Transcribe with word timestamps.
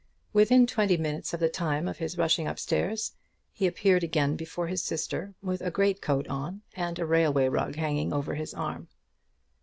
Within 0.33 0.65
twenty 0.65 0.97
minutes 0.97 1.31
of 1.31 1.39
the 1.39 1.47
time 1.47 1.87
of 1.87 1.99
his 1.99 2.17
rushing 2.17 2.47
up 2.47 2.57
stairs 2.57 3.11
he 3.51 3.67
appeared 3.67 4.03
again 4.03 4.35
before 4.35 4.65
his 4.65 4.83
sister 4.83 5.35
with 5.43 5.61
a 5.61 5.69
great 5.69 6.01
coat 6.01 6.27
on, 6.27 6.63
and 6.73 6.97
a 6.97 7.05
railway 7.05 7.47
rug 7.49 7.75
hanging 7.75 8.11
over 8.11 8.33
his 8.33 8.51
arm. 8.51 8.87